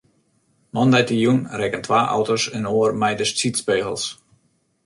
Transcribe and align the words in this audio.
Moandeitejûn 0.75 1.39
rekken 1.59 1.83
twa 1.85 1.99
auto's 2.15 2.45
inoar 2.57 2.91
mei 3.01 3.13
de 3.19 3.25
sydspegels. 3.39 4.03